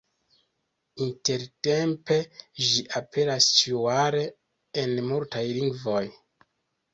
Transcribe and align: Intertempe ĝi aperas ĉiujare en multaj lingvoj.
Intertempe 1.07 2.17
ĝi 2.69 2.79
aperas 3.01 3.51
ĉiujare 3.59 4.25
en 4.85 4.97
multaj 5.11 5.45
lingvoj. 5.61 6.03